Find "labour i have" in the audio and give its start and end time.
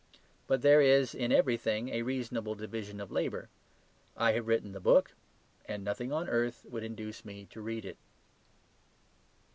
3.11-4.47